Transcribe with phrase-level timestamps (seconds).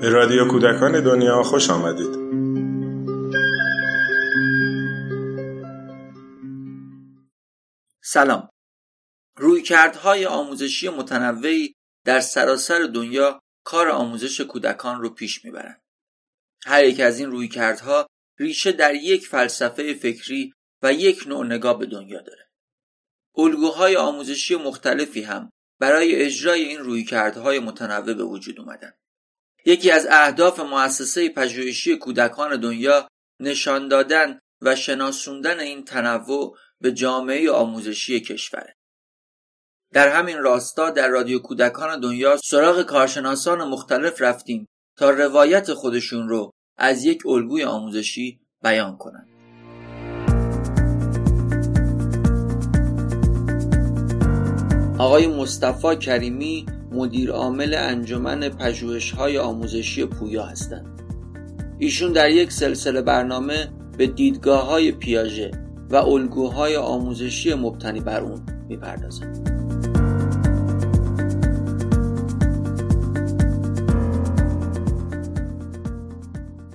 [0.00, 2.14] به رادیو کودکان دنیا خوش آمدید.
[8.02, 8.48] سلام.
[9.36, 11.74] رویکردهای آموزشی متنوعی
[12.04, 15.82] در سراسر دنیا کار آموزش کودکان رو پیش می‌برند.
[16.66, 18.06] هر یک از این رویکردها
[18.38, 22.47] ریشه در یک فلسفه فکری و یک نوع نگاه به دنیا داره.
[23.38, 25.50] الگوهای آموزشی مختلفی هم
[25.80, 28.92] برای اجرای این رویکردهای متنوع به وجود اومدن
[29.64, 33.08] یکی از اهداف مؤسسه پژوهشی کودکان دنیا
[33.40, 38.74] نشان دادن و شناسوندن این تنوع به جامعه آموزشی کشوره
[39.92, 44.66] در همین راستا در رادیو کودکان دنیا سراغ کارشناسان مختلف رفتیم
[44.96, 49.37] تا روایت خودشون رو از یک الگوی آموزشی بیان کنند.
[54.98, 61.02] آقای مصطفی کریمی مدیر عامل انجمن پژوهش‌های آموزشی پویا هستند.
[61.78, 63.68] ایشون در یک سلسله برنامه
[63.98, 65.50] به دیدگاه های پیاژه
[65.90, 69.58] و الگوهای آموزشی مبتنی بر اون می‌پردازند.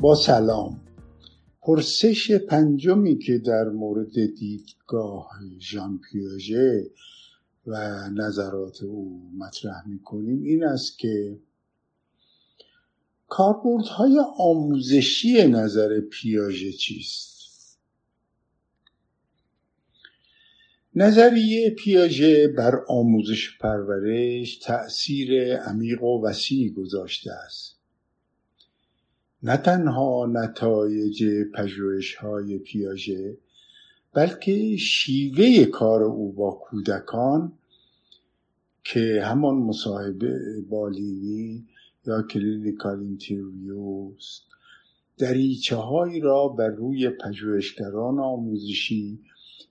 [0.00, 0.80] با سلام
[1.62, 6.90] پرسش پنجمی که در مورد دیدگاه ژان پیاژه
[7.66, 7.76] و
[8.10, 11.38] نظرات او مطرح می‌کنیم این است که
[13.28, 17.34] کاربردهای آموزشی نظر پیاژه چیست؟
[20.96, 27.76] نظریه پیاژه بر آموزش پرورش تأثیر عمیق و وسیع گذاشته است.
[29.42, 33.38] نه تنها نتایج پژوهش های پیاژه
[34.14, 37.52] بلکه شیوه کار او با کودکان
[38.84, 41.66] که همان مصاحبه بالینی
[42.06, 44.40] یا clinical interviews
[45.18, 49.20] دریچه هایی را بر روی پژوهشگران آموزشی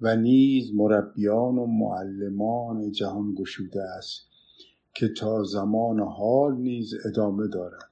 [0.00, 4.22] و نیز مربیان و معلمان جهان گشوده است
[4.94, 7.90] که تا زمان حال نیز ادامه دارد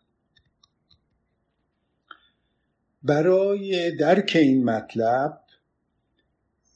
[3.03, 5.44] برای درک این مطلب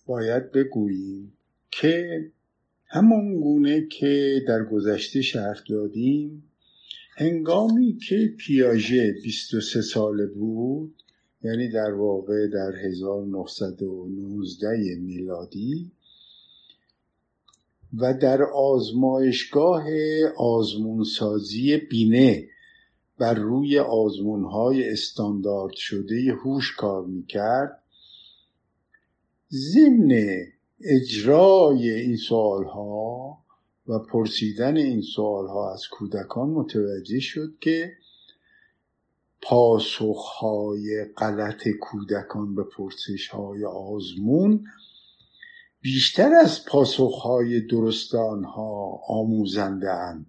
[0.09, 1.33] باید بگوییم
[1.71, 2.27] که
[2.87, 6.51] همان گونه که در گذشته شرح دادیم
[7.17, 11.03] هنگامی که پیاژه 23 ساله بود
[11.43, 15.93] یعنی در واقع در 1919 میلادی
[17.99, 19.85] و در آزمایشگاه
[20.37, 22.49] آزمونسازی بینه
[23.19, 27.83] بر روی آزمونهای استاندارد شده هوش کار می‌کرد
[29.53, 30.11] ضمن
[30.81, 33.39] اجرای این سوالها
[33.87, 37.93] و پرسیدن این سوالها از کودکان متوجه شد که
[39.43, 44.65] پاسخهای غلط کودکان به پرسشهای آزمون
[45.81, 50.27] بیشتر از پاسخهای درست آنها آموزنده اند.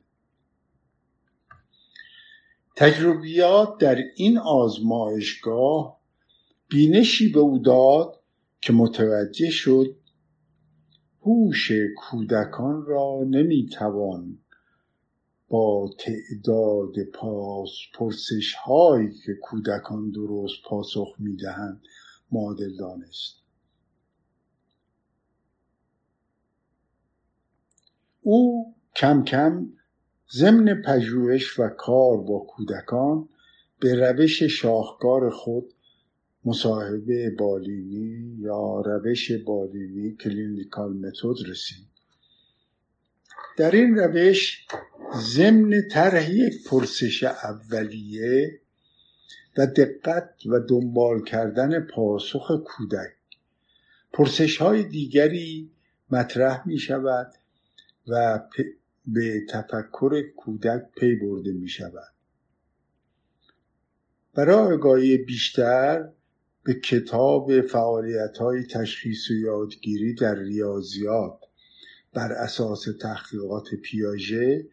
[2.75, 5.99] تجربیات در این آزمایشگاه
[6.67, 8.18] بینشی به او داد
[8.61, 9.95] که متوجه شد
[11.21, 14.37] هوش کودکان را نمی‌توان
[15.49, 21.81] با تعداد پاس پرسش هایی که کودکان درست پاسخ می‌دهند
[22.31, 23.35] معادل دانست.
[28.21, 29.69] او کم کم
[30.31, 33.29] ضمن پژوهش و کار با کودکان
[33.79, 35.73] به روش شاهکار خود
[36.45, 41.87] مصاحبه بالینی یا روش بالینی کلینیکال متد رسید.
[43.57, 44.67] در این روش
[45.15, 48.59] ضمن طرح یک پرسش اولیه
[49.57, 53.15] و دقت و دنبال کردن پاسخ کودک.
[54.13, 55.71] پرسش های دیگری
[56.11, 57.33] مطرح می شود
[58.07, 58.39] و
[59.05, 62.13] به تفکر کودک پی برده می شود
[64.33, 66.09] برای آگاهی بیشتر
[66.63, 71.39] به کتاب فعالیت های تشخیص و یادگیری در ریاضیات
[72.13, 74.65] بر اساس تحقیقات پیاژه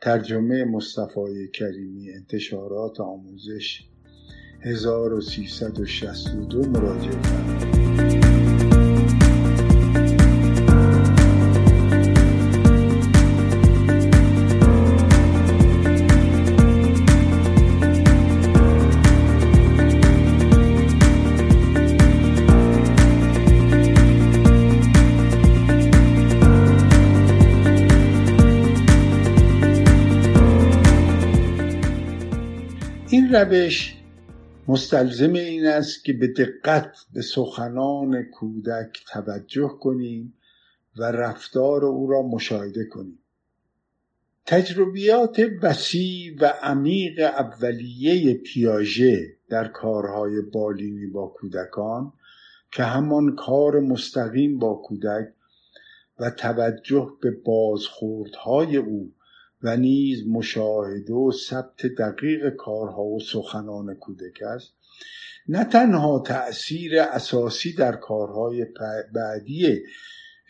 [0.00, 3.84] ترجمه مصطفی کریمی انتشارات آموزش
[4.60, 7.91] 1362 مراجعه کنید
[33.34, 33.96] روش
[34.68, 40.34] مستلزم این است که به دقت به سخنان کودک توجه کنیم
[40.96, 43.18] و رفتار او را مشاهده کنیم.
[44.46, 52.12] تجربیات وسیع و عمیق اولیه پیاژه در کارهای بالینی با کودکان
[52.72, 55.28] که همان کار مستقیم با کودک
[56.18, 59.12] و توجه به بازخوردهای او
[59.62, 64.72] و نیز مشاهده و ثبت دقیق کارها و سخنان کودک است.
[65.48, 68.66] نه تنها تأثیر اساسی در کارهای
[69.14, 69.82] بعدی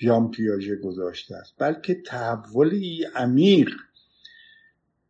[0.00, 3.69] ژان پیاژه گذاشته است بلکه تحولی عمیق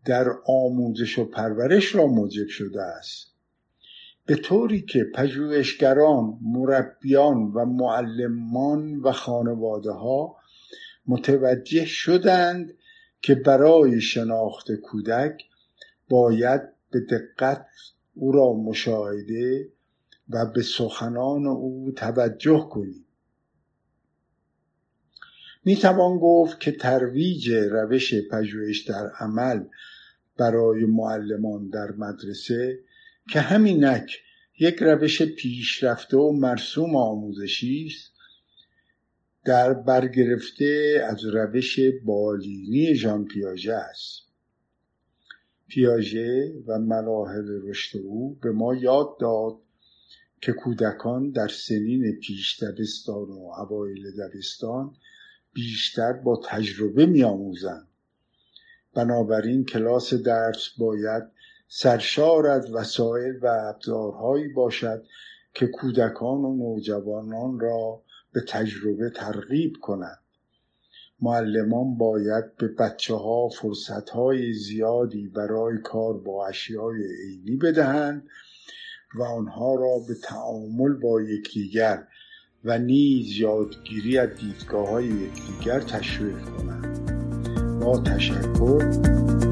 [0.04, 3.32] در آموزش و پرورش را موجب شده است.
[4.26, 10.36] به طوری که پژوهشگران مربیان و معلمان و خانواده ها
[11.06, 12.74] متوجه شدند
[13.22, 15.44] که برای شناخت کودک
[16.08, 17.66] باید به دقت
[18.14, 19.68] او را مشاهده
[20.28, 23.04] و به سخنان او توجه کنیم
[25.64, 29.64] می توان گفت که ترویج روش پژوهش در عمل
[30.36, 32.78] برای معلمان در مدرسه
[33.32, 34.18] که همینک
[34.58, 38.11] یک روش پیشرفته و مرسوم آموزشی است
[39.44, 44.22] در برگرفته از روش بالینی ژان پیاژه است.
[45.68, 49.58] پیاژه و مراحل رشد او به ما یاد داد
[50.40, 54.94] که کودکان در سنین پیش دبستان و اوایل دبستان
[55.52, 57.88] بیشتر با تجربه میآموزند.
[58.94, 61.22] بنابراین کلاس درس باید
[61.68, 65.06] سرشار از وسایل و ابزارهایی باشد
[65.54, 68.02] که کودکان و نوجوانان را
[68.32, 70.18] به تجربه ترغیب کنند
[71.20, 78.28] معلمان باید به بچه ها فرصت های زیادی برای کار با اشیای عینی بدهند
[79.14, 82.06] و آنها را به تعامل با یکدیگر
[82.64, 87.80] و نیز یادگیری از دیدگاه های یکدیگر تشویق کنند.
[87.80, 89.51] با تشکر